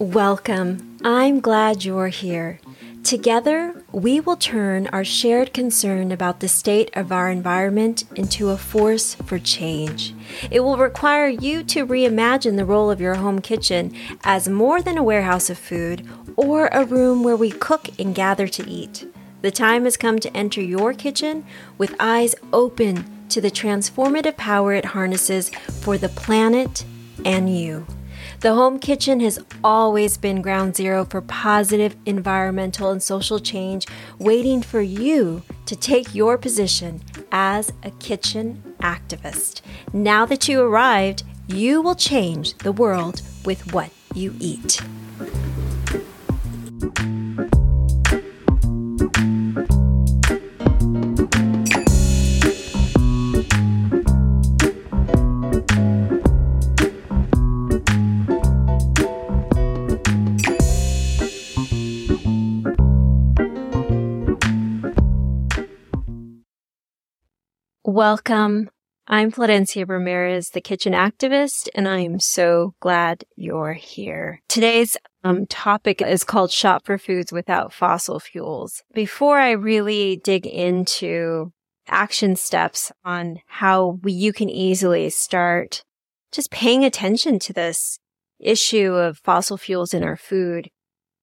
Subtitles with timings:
[0.00, 0.98] Welcome.
[1.04, 2.58] I'm glad you're here.
[3.04, 8.56] Together, we will turn our shared concern about the state of our environment into a
[8.56, 10.12] force for change.
[10.50, 13.94] It will require you to reimagine the role of your home kitchen
[14.24, 18.48] as more than a warehouse of food or a room where we cook and gather
[18.48, 19.06] to eat.
[19.42, 21.46] The time has come to enter your kitchen
[21.78, 26.84] with eyes open to the transformative power it harnesses for the planet
[27.24, 27.86] and you.
[28.44, 33.86] The home kitchen has always been ground zero for positive environmental and social change,
[34.18, 37.00] waiting for you to take your position
[37.32, 39.62] as a kitchen activist.
[39.94, 44.78] Now that you arrived, you will change the world with what you eat.
[68.06, 68.68] Welcome.
[69.06, 74.42] I'm Florencia Ramirez, the kitchen activist, and I am so glad you're here.
[74.46, 78.82] Today's um, topic is called Shop for Foods Without Fossil Fuels.
[78.92, 81.50] Before I really dig into
[81.88, 85.82] action steps on how we, you can easily start
[86.30, 87.98] just paying attention to this
[88.38, 90.68] issue of fossil fuels in our food,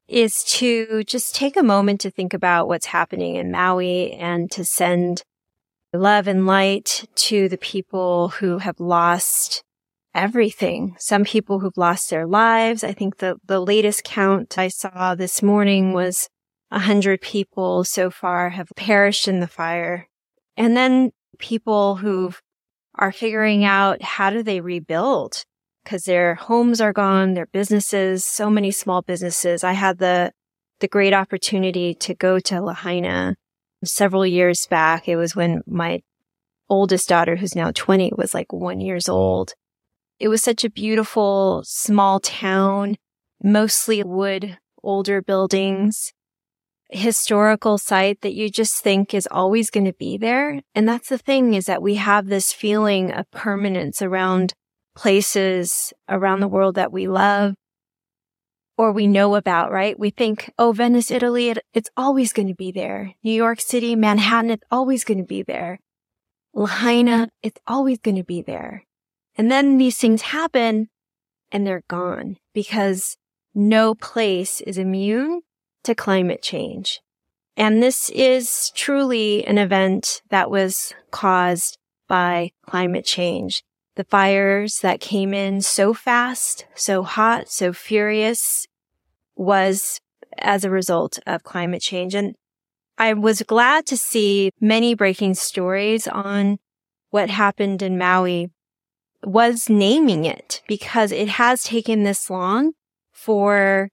[0.08, 4.66] is to just take a moment to think about what's happening in Maui and to
[4.66, 5.22] send
[5.94, 9.64] love and light to the people who have lost
[10.14, 10.96] everything.
[11.00, 12.84] Some people who've lost their lives.
[12.84, 16.30] I think the, the latest count I saw this morning was
[16.70, 20.08] a hundred people so far have perished in the fire.
[20.58, 22.34] And then people who
[22.96, 25.46] are figuring out how do they rebuild
[25.84, 29.64] because their homes are gone, their businesses, so many small businesses.
[29.64, 30.32] I had the,
[30.80, 33.36] the great opportunity to go to Lahaina
[33.84, 35.08] several years back.
[35.08, 36.02] It was when my
[36.70, 39.54] oldest daughter, who's now 20, was like one years old.
[40.20, 42.98] It was such a beautiful small town,
[43.44, 46.14] mostly wood, older buildings,
[46.90, 50.62] historical site that you just think is always going to be there.
[50.76, 54.54] And that's the thing is that we have this feeling of permanence around
[54.96, 57.56] places around the world that we love
[58.82, 60.00] or we know about, right?
[60.00, 63.14] We think, oh, Venice, Italy, it, it's always going to be there.
[63.24, 65.80] New York City, Manhattan, it's always going to be there.
[66.56, 68.88] Lahaina, it's always going to be there.
[69.38, 70.90] And then these things happen
[71.52, 73.18] and they're gone because
[73.54, 75.42] no place is immune
[75.84, 77.02] to climate change.
[77.56, 81.78] And this is truly an event that was caused
[82.08, 83.62] by climate change.
[84.02, 88.66] The fires that came in so fast, so hot, so furious,
[89.36, 90.00] was
[90.40, 92.16] as a result of climate change.
[92.16, 92.34] And
[92.98, 96.58] I was glad to see many breaking stories on
[97.12, 98.50] what happened in Maui
[99.24, 102.72] was naming it because it has taken this long
[103.12, 103.90] for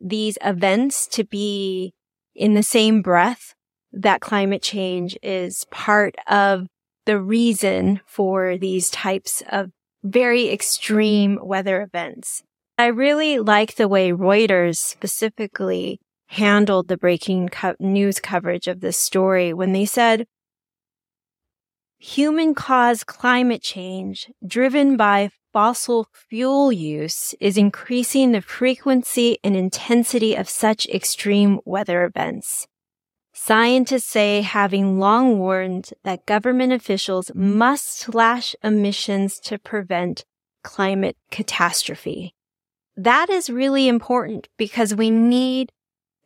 [0.00, 1.94] these events to be
[2.34, 3.54] in the same breath
[3.92, 6.66] that climate change is part of
[7.08, 9.70] the reason for these types of
[10.04, 12.42] very extreme weather events.
[12.76, 18.98] I really like the way Reuters specifically handled the breaking co- news coverage of this
[18.98, 20.26] story when they said,
[21.98, 30.34] human caused climate change driven by fossil fuel use is increasing the frequency and intensity
[30.34, 32.68] of such extreme weather events.
[33.48, 40.26] Scientists say having long warned that government officials must slash emissions to prevent
[40.62, 42.34] climate catastrophe.
[42.94, 45.72] That is really important because we need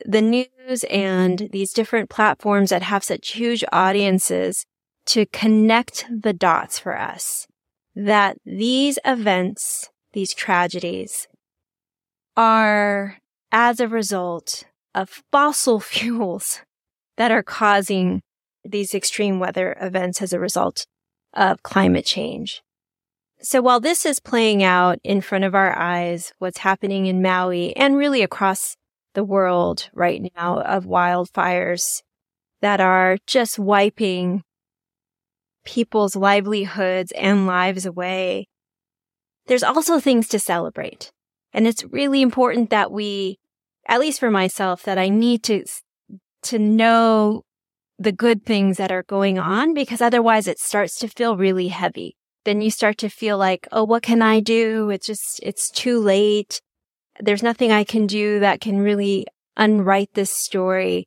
[0.05, 4.67] the news and these different platforms that have such huge audiences
[5.07, 7.47] to connect the dots for us
[7.95, 11.29] that these events, these tragedies
[12.37, 13.19] are
[13.53, 16.63] as a result of fossil fuels
[17.17, 18.23] that are causing
[18.65, 20.87] these extreme weather events as a result
[21.35, 22.63] of climate change.
[23.41, 27.75] So while this is playing out in front of our eyes, what's happening in Maui
[27.77, 28.77] and really across
[29.15, 32.03] the world right now of wildfires
[32.61, 34.45] that are just wiping
[35.65, 38.47] people's livelihoods and lives away,
[39.47, 41.11] there's also things to celebrate.
[41.53, 43.39] And it's really important that we,
[43.87, 45.65] at least for myself, that I need to,
[46.43, 47.43] to know
[47.99, 52.17] the good things that are going on because otherwise it starts to feel really heavy
[52.45, 54.91] then you start to feel like, oh, what can I do?
[54.91, 56.61] It's just, it's too late.
[57.21, 61.07] There's nothing I can do that can really unwrite this story.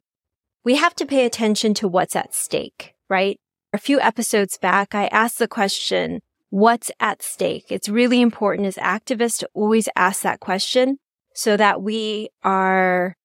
[0.64, 3.38] We have to pay attention to what's at stake, right?
[3.74, 7.66] A few episodes back, I asked the question, what's at stake?
[7.70, 10.98] It's really important as activists to always ask that question
[11.34, 13.16] so that we are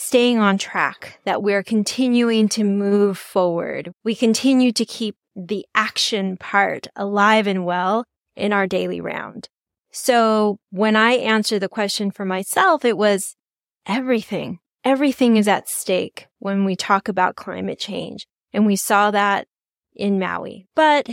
[0.00, 3.90] staying on track, that we're continuing to move forward.
[4.04, 8.04] We continue to keep the action part alive and well
[8.36, 9.48] in our daily round.
[9.90, 13.34] So when I answer the question for myself, it was
[13.86, 14.60] everything.
[14.84, 18.24] Everything is at stake when we talk about climate change.
[18.52, 19.48] And we saw that
[19.96, 20.68] in Maui.
[20.76, 21.08] But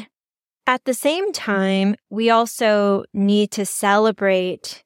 [0.68, 4.84] at the same time, we also need to celebrate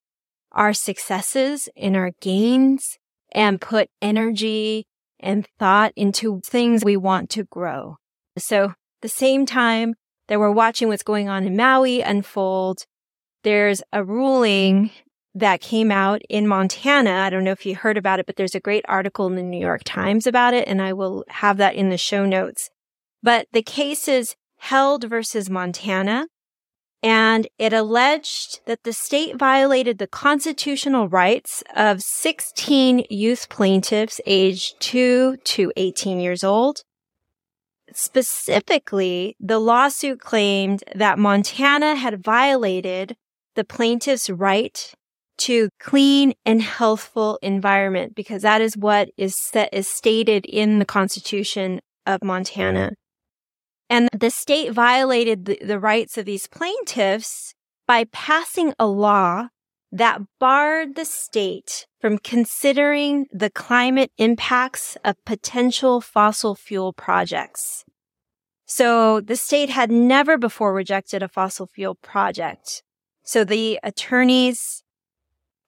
[0.54, 2.98] our successes and our gains
[3.32, 4.86] and put energy
[5.20, 7.98] and thought into things we want to grow.
[8.38, 9.96] So the same time
[10.28, 12.86] that we're watching what's going on in Maui unfold,
[13.44, 14.92] there's a ruling
[15.36, 17.12] that came out in Montana.
[17.12, 19.44] I don't know if you heard about it, but there's a great article in the
[19.44, 22.70] New York Times about it, and I will have that in the show notes.
[23.22, 26.28] But the case is Held versus Montana
[27.02, 34.80] and it alleged that the state violated the constitutional rights of 16 youth plaintiffs aged
[34.82, 36.84] 2 to 18 years old.
[37.94, 43.16] Specifically, the lawsuit claimed that Montana had violated
[43.56, 44.94] the plaintiff's right
[45.38, 50.86] to clean and healthful environment because that is what is set, is stated in the
[50.86, 52.92] constitution of Montana.
[53.90, 57.56] And the state violated the, the rights of these plaintiffs
[57.88, 59.48] by passing a law
[59.92, 67.84] that barred the state from considering the climate impacts of potential fossil fuel projects.
[68.66, 72.84] So the state had never before rejected a fossil fuel project.
[73.24, 74.84] So the attorneys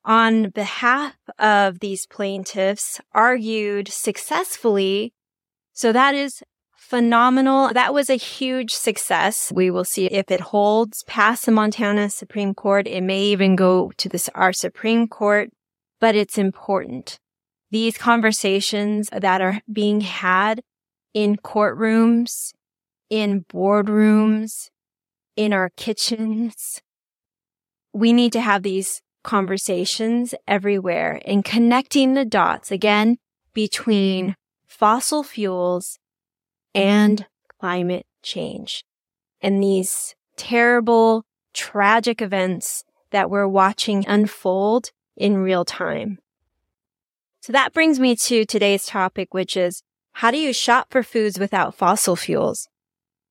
[0.06, 5.13] on behalf of these plaintiffs argued successfully.
[5.73, 6.44] So that is
[6.91, 7.69] phenomenal.
[7.73, 9.49] That was a huge success.
[9.55, 12.85] We will see if it holds past the Montana Supreme Court.
[12.85, 15.51] It may even go to this, our Supreme Court,
[16.01, 17.17] but it's important.
[17.69, 20.63] These conversations that are being had
[21.13, 22.51] in courtrooms,
[23.09, 24.69] in boardrooms,
[25.37, 26.81] in our kitchens.
[27.94, 33.15] We need to have these conversations everywhere and connecting the dots again
[33.53, 34.35] between
[34.67, 35.97] fossil fuels
[36.73, 37.25] and
[37.59, 38.83] climate change
[39.41, 46.19] and these terrible, tragic events that we're watching unfold in real time.
[47.41, 49.83] So that brings me to today's topic, which is
[50.13, 52.68] how do you shop for foods without fossil fuels?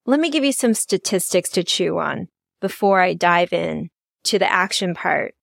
[0.06, 2.28] Let me give you some statistics to chew on
[2.60, 3.90] before I dive in
[4.25, 5.34] to the action part,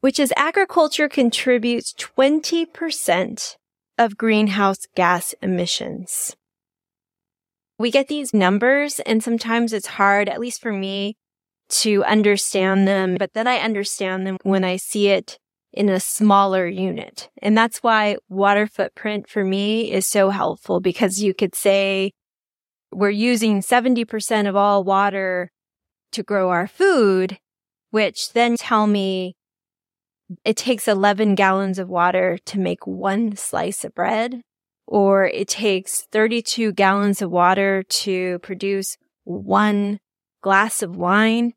[0.00, 3.56] which is agriculture contributes 20%
[3.98, 6.36] of greenhouse gas emissions
[7.82, 11.16] we get these numbers and sometimes it's hard, at least for me,
[11.68, 13.16] to understand them.
[13.18, 15.36] But then I understand them when I see it
[15.72, 17.28] in a smaller unit.
[17.42, 22.12] And that's why water footprint for me is so helpful because you could say
[22.92, 25.50] we're using 70% of all water
[26.12, 27.38] to grow our food,
[27.90, 29.34] which then tell me
[30.44, 34.42] it takes 11 gallons of water to make one slice of bread
[34.92, 39.98] or it takes 32 gallons of water to produce one
[40.42, 41.54] glass of wine,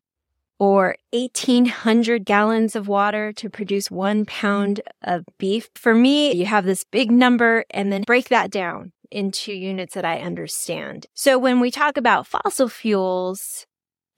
[0.58, 5.68] or 1800 gallons of water to produce one pound of beef.
[5.74, 10.06] For me, you have this big number and then break that down into units that
[10.06, 11.04] I understand.
[11.12, 13.66] So when we talk about fossil fuels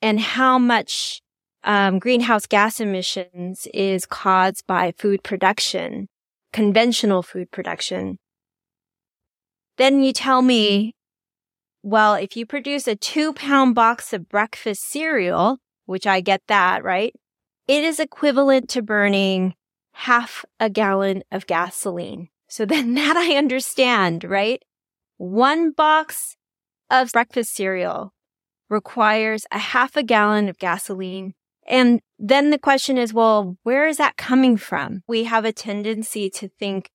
[0.00, 1.22] and how much
[1.64, 6.06] um, greenhouse gas emissions is caused by food production,
[6.52, 8.18] conventional food production,
[9.78, 10.94] then you tell me,
[11.82, 16.84] well, if you produce a two pound box of breakfast cereal, which I get that,
[16.84, 17.14] right?
[17.66, 19.54] It is equivalent to burning
[19.92, 22.28] half a gallon of gasoline.
[22.48, 24.62] So then that I understand, right?
[25.16, 26.36] One box
[26.90, 28.12] of breakfast cereal
[28.68, 31.34] requires a half a gallon of gasoline.
[31.66, 35.02] And then the question is, well, where is that coming from?
[35.06, 36.90] We have a tendency to think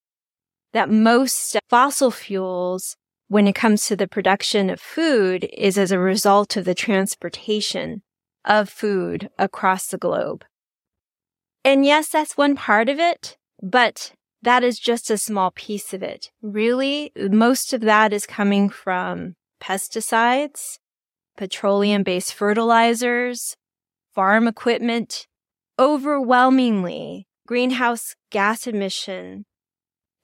[0.73, 5.99] that most fossil fuels, when it comes to the production of food, is as a
[5.99, 8.01] result of the transportation
[8.43, 10.43] of food across the globe.
[11.63, 14.11] And yes, that's one part of it, but
[14.41, 16.31] that is just a small piece of it.
[16.41, 20.79] Really, most of that is coming from pesticides,
[21.37, 23.55] petroleum based fertilizers,
[24.13, 25.27] farm equipment.
[25.79, 29.45] Overwhelmingly, greenhouse gas emission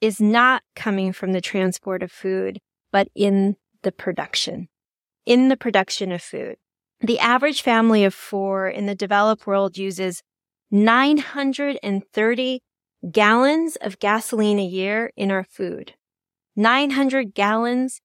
[0.00, 2.58] is not coming from the transport of food,
[2.92, 4.68] but in the production,
[5.26, 6.56] in the production of food.
[7.00, 10.22] The average family of four in the developed world uses
[10.70, 12.62] 930
[13.10, 15.94] gallons of gasoline a year in our food.
[16.56, 18.00] 900 gallons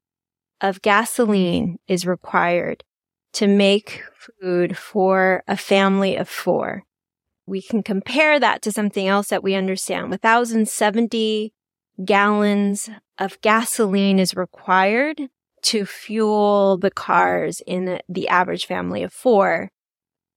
[0.61, 2.83] of gasoline is required
[3.33, 4.01] to make
[4.39, 6.83] food for a family of four.
[7.45, 10.09] We can compare that to something else that we understand.
[10.09, 11.53] 1,070
[12.03, 15.29] gallons of gasoline is required
[15.63, 19.69] to fuel the cars in the average family of four.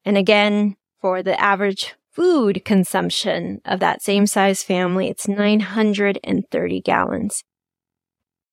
[0.05, 7.45] And again, for the average food consumption of that same size family, it's 930 gallons.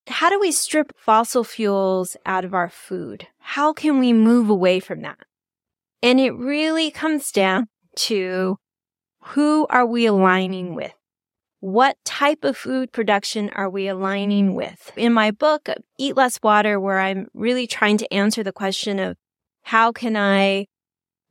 [0.08, 3.28] How do we strip fossil fuels out of our food?
[3.40, 5.18] How can we move away from that?
[6.04, 8.58] And it really comes down to
[9.30, 10.94] who are we aligning with?
[11.66, 14.92] What type of food production are we aligning with?
[14.96, 15.68] In my book,
[15.98, 19.18] Eat Less Water, where I'm really trying to answer the question of
[19.64, 20.68] how can I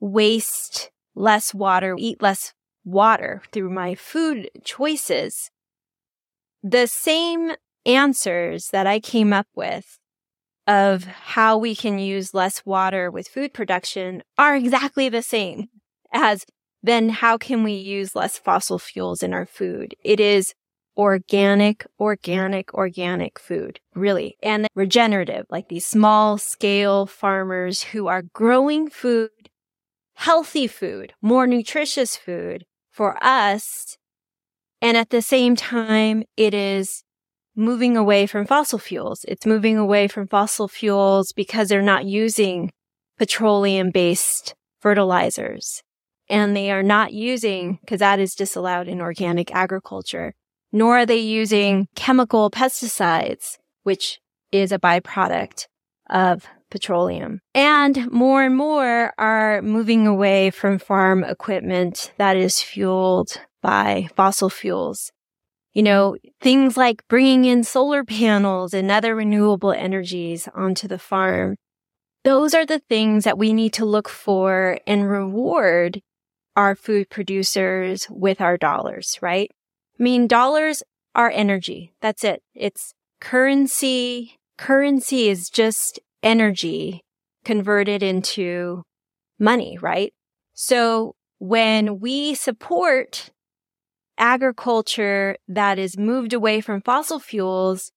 [0.00, 2.52] waste less water, eat less
[2.84, 5.52] water through my food choices,
[6.64, 7.52] the same
[7.86, 10.00] answers that I came up with
[10.66, 15.68] of how we can use less water with food production are exactly the same
[16.12, 16.44] as
[16.84, 19.94] then how can we use less fossil fuels in our food?
[20.04, 20.52] It is
[20.98, 28.90] organic, organic, organic food, really, and regenerative, like these small scale farmers who are growing
[28.90, 29.30] food,
[30.16, 33.96] healthy food, more nutritious food for us.
[34.82, 37.02] And at the same time, it is
[37.56, 39.24] moving away from fossil fuels.
[39.26, 42.70] It's moving away from fossil fuels because they're not using
[43.16, 45.82] petroleum based fertilizers
[46.28, 50.34] and they are not using, because that is disallowed in organic agriculture,
[50.72, 55.66] nor are they using chemical pesticides, which is a byproduct
[56.10, 57.40] of petroleum.
[57.54, 64.50] And more and more are moving away from farm equipment that is fueled by fossil
[64.50, 65.12] fuels.
[65.72, 71.56] You know, things like bringing in solar panels and other renewable energies onto the farm.
[72.22, 76.00] Those are the things that we need to look for and reward
[76.56, 79.50] our food producers with our dollars, right?
[79.98, 80.82] I mean, dollars
[81.14, 81.92] are energy.
[82.00, 82.42] That's it.
[82.54, 84.38] It's currency.
[84.56, 87.02] Currency is just energy
[87.44, 88.82] converted into
[89.38, 90.12] money, right?
[90.54, 93.30] So when we support
[94.16, 97.92] agriculture that is moved away from fossil fuels,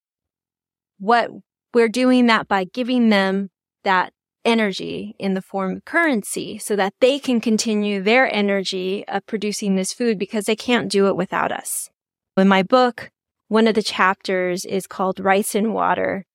[1.00, 1.30] what
[1.74, 3.50] we're doing that by giving them
[3.84, 4.12] that
[4.48, 9.76] energy in the form of currency so that they can continue their energy of producing
[9.76, 11.90] this food because they can't do it without us.
[12.38, 13.12] In my book,
[13.50, 16.26] one of the chapters is called Rice and Water,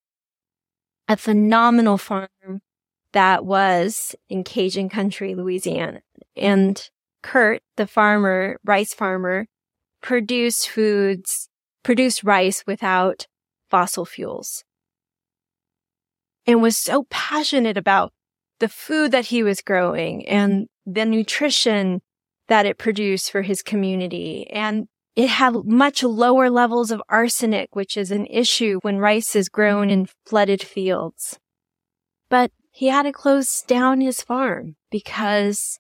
[1.09, 2.61] a phenomenal farm
[3.13, 6.03] that was in Cajun country, Louisiana.
[6.37, 6.91] And
[7.23, 9.47] Kurt, the farmer, rice farmer,
[10.03, 11.49] produced foods,
[11.83, 13.27] produced rice without
[13.71, 14.65] fossil fuels
[16.47, 18.13] and was so passionate about
[18.59, 22.01] the food that he was growing and the nutrition
[22.49, 24.49] that it produced for his community.
[24.51, 29.49] And it had much lower levels of arsenic, which is an issue when rice is
[29.49, 31.39] grown in flooded fields.
[32.29, 35.79] But he had to close down his farm because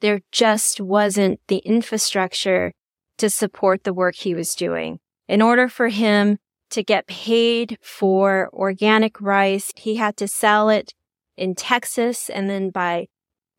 [0.00, 2.72] there just wasn't the infrastructure
[3.18, 4.98] to support the work he was doing.
[5.28, 6.38] In order for him
[6.74, 9.72] to get paid for organic rice.
[9.76, 10.92] He had to sell it
[11.36, 13.06] in Texas and then by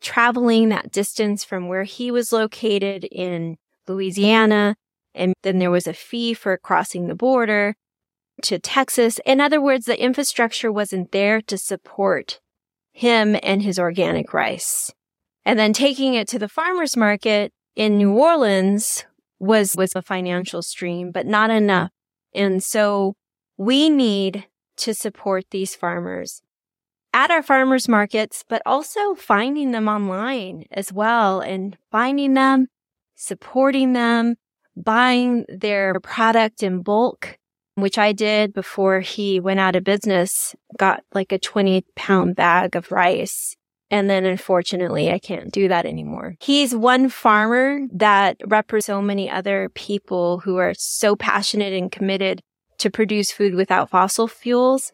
[0.02, 3.58] traveling that distance from where he was located in
[3.88, 4.76] Louisiana.
[5.14, 7.76] And then there was a fee for crossing the border
[8.44, 9.20] to Texas.
[9.26, 12.42] In other words, the infrastructure wasn't there to support
[12.92, 14.92] him and his organic rice.
[15.46, 19.06] And then taking it to the farmer's market in New Orleans
[19.40, 21.92] was, was a financial stream, but not enough
[22.36, 23.16] and so
[23.58, 24.46] we need
[24.78, 26.42] to support these farmers
[27.16, 32.68] at our farmers markets, but also finding them online as well and finding them,
[33.16, 34.36] supporting them,
[34.76, 37.38] buying their product in bulk,
[37.76, 42.76] which I did before he went out of business, got like a 20 pound bag
[42.76, 43.56] of rice.
[43.92, 46.36] And then unfortunately, I can't do that anymore.
[46.40, 52.42] He's one farmer that represents so many other people who are so passionate and committed
[52.80, 54.92] to produce food without fossil fuels,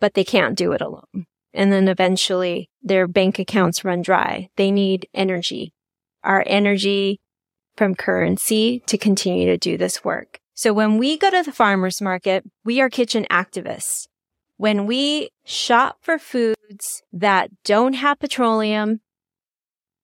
[0.00, 1.26] but they can't do it alone.
[1.52, 4.48] And then eventually their bank accounts run dry.
[4.56, 5.72] They need energy.
[6.22, 7.20] Our energy
[7.76, 10.40] from currency to continue to do this work.
[10.54, 14.08] So when we go to the farmer's market, we are kitchen activists.
[14.56, 16.18] When we shop for
[16.68, 19.00] foods that don't have petroleum,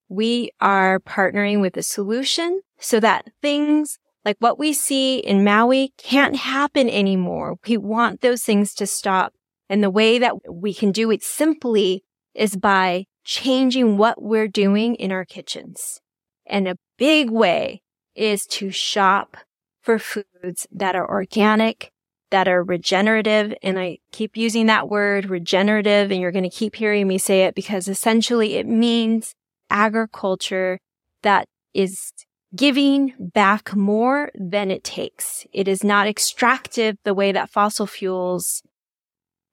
[0.08, 5.92] we are partnering with a solution so that things like what we see in Maui
[5.98, 7.56] can't happen anymore.
[7.66, 9.34] We want those things to stop.
[9.68, 12.04] And the way that we can do it simply
[12.34, 16.00] is by changing what we're doing in our kitchens.
[16.46, 17.82] And a big way
[18.14, 19.36] is to shop
[19.80, 21.90] for foods that are organic,
[22.34, 23.54] that are regenerative.
[23.62, 27.44] And I keep using that word regenerative and you're going to keep hearing me say
[27.44, 29.36] it because essentially it means
[29.70, 30.80] agriculture
[31.22, 32.10] that is
[32.56, 35.46] giving back more than it takes.
[35.52, 38.64] It is not extractive the way that fossil fuels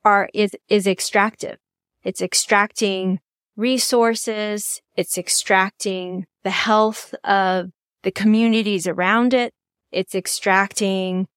[0.03, 1.59] are, is, is extractive.
[2.03, 3.19] It's extracting
[3.55, 4.81] resources.
[4.95, 7.69] It's extracting the health of
[8.01, 9.53] the communities around it.
[9.91, 11.27] It's extracting,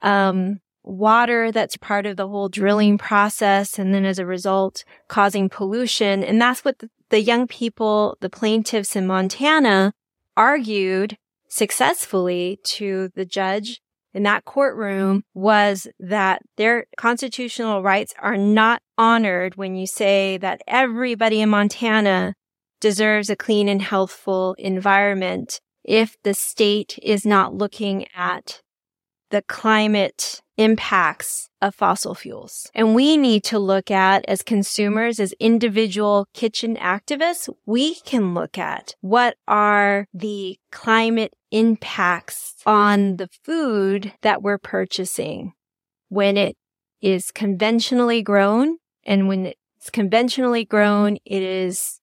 [0.00, 3.78] um, water that's part of the whole drilling process.
[3.78, 6.22] And then as a result, causing pollution.
[6.24, 9.92] And that's what the, young people, the plaintiffs in Montana
[10.36, 13.80] argued successfully to the judge
[14.14, 20.60] in that courtroom was that their constitutional rights are not honored when you say that
[20.66, 22.34] everybody in Montana
[22.80, 28.60] deserves a clean and healthful environment if the state is not looking at
[29.30, 32.70] the climate impacts of fossil fuels.
[32.74, 38.58] And we need to look at as consumers, as individual kitchen activists, we can look
[38.58, 45.52] at what are the climate impacts on the food that we're purchasing
[46.08, 46.56] when it
[47.00, 48.78] is conventionally grown.
[49.04, 52.00] And when it's conventionally grown, it is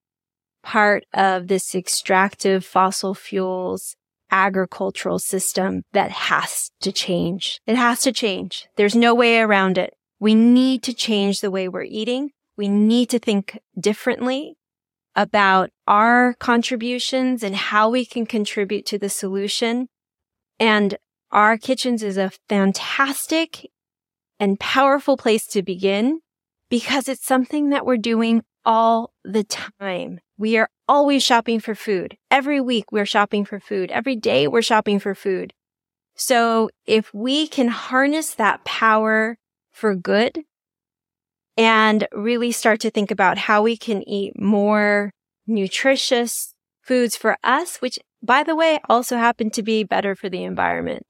[0.61, 3.95] part of this extractive fossil fuels
[4.31, 7.59] agricultural system that has to change.
[7.65, 8.67] It has to change.
[8.75, 9.95] There's no way around it.
[10.19, 12.31] We need to change the way we're eating.
[12.57, 14.57] We need to think differently
[15.15, 19.87] about our contributions and how we can contribute to the solution.
[20.59, 20.97] And
[21.31, 23.69] our kitchens is a fantastic
[24.39, 26.21] and powerful place to begin
[26.69, 30.19] because it's something that we're doing all the time.
[30.39, 32.17] We are always shopping for food.
[32.31, 33.91] Every week we're shopping for food.
[33.91, 35.51] Every day we're shopping for food.
[36.15, 39.37] So if we can harness that power
[39.69, 40.39] for good
[41.57, 45.11] and really start to think about how we can eat more
[45.45, 50.43] nutritious foods for us, which by the way, also happen to be better for the
[50.43, 51.05] environment.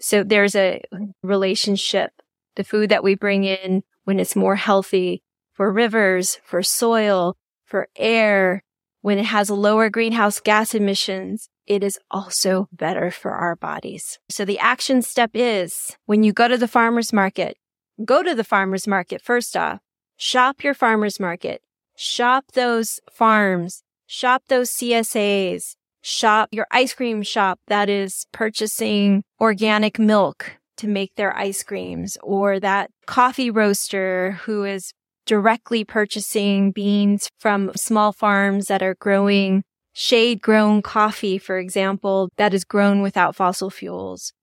[0.00, 0.82] So there's a
[1.22, 2.10] relationship.
[2.56, 7.36] The food that we bring in when it's more healthy for rivers, for soil,
[7.72, 8.62] for air,
[9.00, 14.18] when it has lower greenhouse gas emissions, it is also better for our bodies.
[14.28, 17.56] So the action step is when you go to the farmer's market,
[18.04, 19.80] go to the farmer's market first off,
[20.18, 21.62] shop your farmer's market,
[21.96, 29.98] shop those farms, shop those CSAs, shop your ice cream shop that is purchasing organic
[29.98, 34.92] milk to make their ice creams or that coffee roaster who is
[35.32, 39.64] directly purchasing beans from small farms that are growing
[39.94, 44.34] shade grown coffee, for example, that is grown without fossil fuels.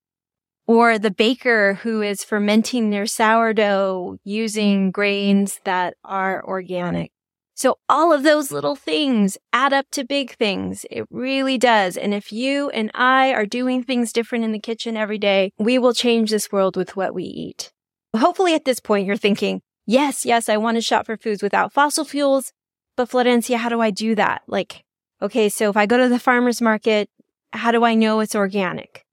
[0.66, 7.12] Or the baker who is fermenting their sourdough using grains that are organic.
[7.54, 10.84] So all of those little things add up to big things.
[10.90, 11.96] It really does.
[11.96, 15.78] And if you and I are doing things different in the kitchen every day, we
[15.78, 17.70] will change this world with what we eat.
[18.16, 21.72] Hopefully at this point, you're thinking, yes, yes, I want to shop for foods without
[21.72, 22.52] fossil fuels.
[22.96, 24.42] But Florencia, how do I do that?
[24.46, 24.84] Like,
[25.22, 27.08] okay, so if I go to the farmer's market,
[27.52, 29.04] how do I know it's organic?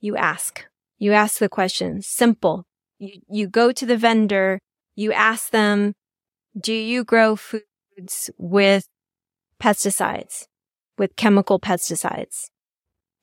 [0.00, 0.64] You ask.
[0.98, 2.02] You ask the question.
[2.02, 2.66] Simple.
[2.98, 4.60] You, you go to the vendor.
[4.94, 5.94] You ask them,
[6.58, 8.86] do you grow foods with
[9.60, 10.46] pesticides,
[10.98, 12.50] with chemical pesticides?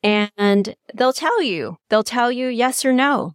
[0.04, 3.34] And they'll tell you, they'll tell you yes or no.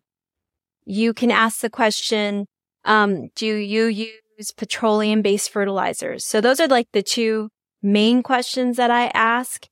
[0.84, 2.46] You can ask the question,
[2.86, 6.24] um, do you use petroleum based fertilizers?
[6.24, 7.50] So those are like the two
[7.82, 9.68] main questions that I ask.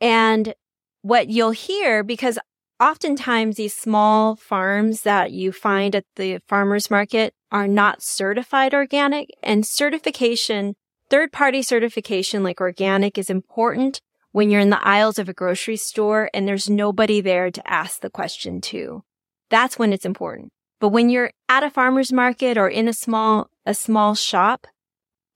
[0.00, 0.54] And
[1.02, 2.38] what you'll hear, because
[2.80, 9.28] oftentimes these small farms that you find at the farmer's market are not certified organic
[9.42, 10.74] and certification,
[11.10, 14.00] third party certification like organic is important
[14.32, 18.00] when you're in the aisles of a grocery store and there's nobody there to ask
[18.00, 19.02] the question to.
[19.50, 20.52] That's when it's important.
[20.80, 24.66] But when you're at a farmer's market or in a small, a small shop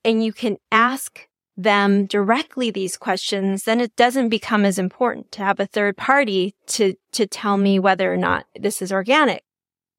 [0.03, 5.43] and you can ask them directly these questions, then it doesn't become as important to
[5.43, 9.43] have a third party to, to tell me whether or not this is organic.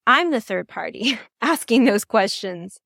[0.06, 2.78] I'm the third party asking those questions.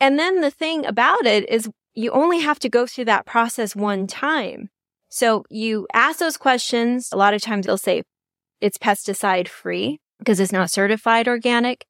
[0.00, 3.76] And then the thing about it is you only have to go through that process
[3.76, 4.70] one time.
[5.08, 7.10] So you ask those questions.
[7.12, 8.02] A lot of times they'll say
[8.60, 11.86] it's pesticide free because it's not certified organic.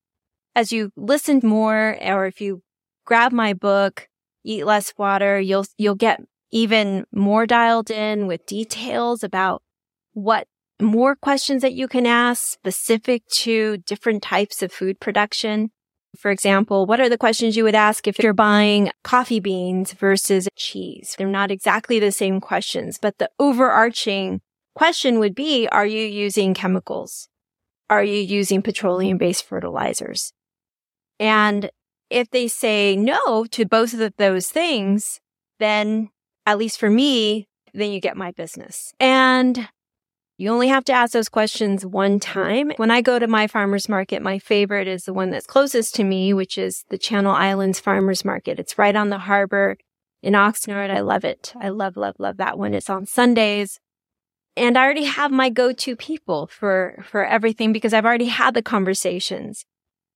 [0.56, 2.62] As you listen more, or if you
[3.04, 4.08] grab my book,
[4.44, 6.20] Eat Less Water, you'll, you'll get
[6.52, 9.62] even more dialed in with details about
[10.12, 10.46] what
[10.80, 15.70] more questions that you can ask specific to different types of food production.
[16.16, 20.48] For example, what are the questions you would ask if you're buying coffee beans versus
[20.54, 21.16] cheese?
[21.18, 24.40] They're not exactly the same questions, but the overarching
[24.76, 27.28] question would be, are you using chemicals?
[27.90, 30.32] Are you using petroleum based fertilizers?
[31.18, 31.70] And
[32.10, 35.20] if they say no to both of those things,
[35.58, 36.10] then
[36.46, 38.92] at least for me, then you get my business.
[39.00, 39.68] And
[40.36, 42.72] you only have to ask those questions one time.
[42.76, 46.04] When I go to my farmer's market, my favorite is the one that's closest to
[46.04, 48.58] me, which is the Channel Islands Farmer's Market.
[48.58, 49.76] It's right on the harbor
[50.22, 50.90] in Oxnard.
[50.90, 51.52] I love it.
[51.60, 52.74] I love, love, love that one.
[52.74, 53.78] It's on Sundays.
[54.56, 58.62] And I already have my go-to people for, for everything because I've already had the
[58.62, 59.64] conversations.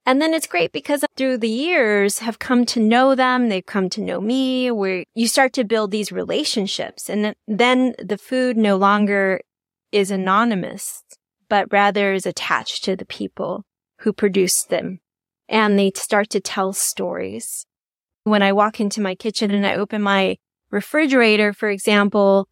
[0.08, 3.50] And then it's great because through the years have come to know them.
[3.50, 8.16] They've come to know me where you start to build these relationships and then the
[8.16, 9.42] food no longer
[9.92, 11.02] is anonymous,
[11.50, 13.66] but rather is attached to the people
[13.98, 15.00] who produce them.
[15.46, 17.66] And they start to tell stories.
[18.24, 20.38] When I walk into my kitchen and I open my
[20.70, 22.48] refrigerator, for example,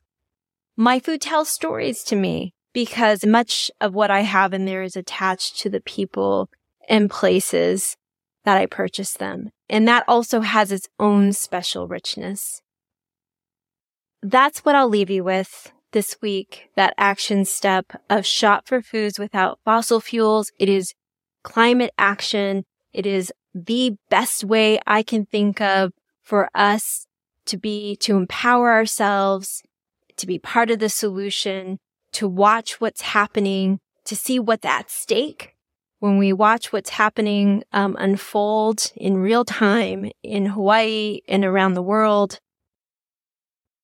[0.76, 4.94] my food tells stories to me because much of what I have in there is
[4.94, 6.50] attached to the people
[6.88, 7.96] and places
[8.44, 9.50] that I purchase them.
[9.68, 12.62] And that also has its own special richness.
[14.22, 19.18] That's what I'll leave you with this week, that action step of shop for foods
[19.18, 20.50] without fossil fuels.
[20.58, 20.94] It is
[21.42, 22.64] climate action.
[22.92, 27.06] It is the best way I can think of for us
[27.46, 29.62] to be, to empower ourselves,
[30.16, 31.78] to be part of the solution,
[32.12, 35.55] to watch what's happening, to see what's at stake.
[36.06, 41.82] When we watch what's happening um, unfold in real time in Hawaii and around the
[41.82, 42.38] world,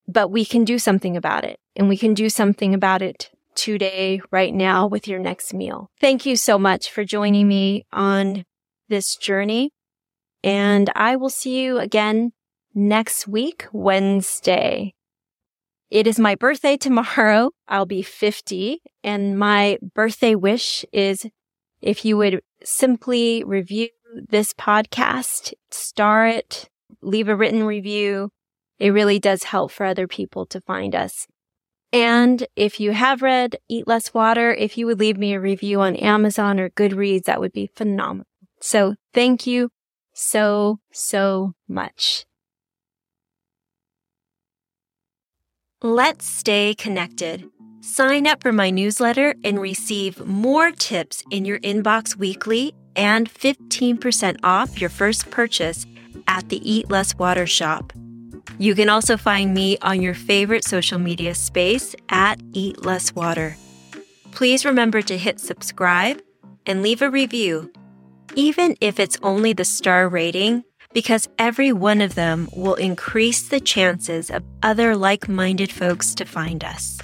[0.06, 4.20] but we can do something about it and we can do something about it today,
[4.30, 5.90] right now with your next meal.
[6.00, 8.44] Thank you so much for joining me on
[8.88, 9.72] this journey.
[10.44, 12.30] And I will see you again
[12.72, 14.94] next week, Wednesday.
[15.90, 17.50] It is my birthday tomorrow.
[17.66, 21.26] I'll be 50 and my birthday wish is
[21.82, 23.88] if you would simply review
[24.28, 26.68] this podcast, star it,
[27.02, 28.30] leave a written review.
[28.78, 31.26] It really does help for other people to find us.
[31.92, 35.80] And if you have read Eat Less Water, if you would leave me a review
[35.80, 38.26] on Amazon or Goodreads, that would be phenomenal.
[38.60, 39.70] So thank you
[40.14, 42.24] so, so much.
[45.82, 47.51] Let's stay connected.
[47.84, 54.38] Sign up for my newsletter and receive more tips in your inbox weekly and 15%
[54.44, 55.84] off your first purchase
[56.28, 57.92] at the Eat Less Water shop.
[58.56, 63.56] You can also find me on your favorite social media space at Eat Less Water.
[64.30, 66.22] Please remember to hit subscribe
[66.64, 67.72] and leave a review,
[68.36, 70.62] even if it's only the star rating,
[70.94, 76.24] because every one of them will increase the chances of other like minded folks to
[76.24, 77.00] find us.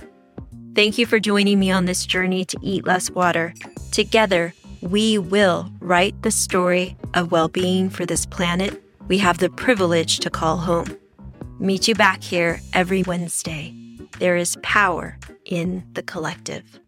[0.74, 3.54] Thank you for joining me on this journey to eat less water.
[3.92, 9.48] Together, we will write the story of well being for this planet we have the
[9.48, 10.96] privilege to call home.
[11.58, 13.74] Meet you back here every Wednesday.
[14.18, 16.78] There is power in the collective.